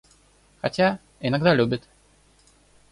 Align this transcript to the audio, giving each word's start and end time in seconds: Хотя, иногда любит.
Хотя, 0.61 0.99
иногда 1.19 1.53
любит. 1.53 1.87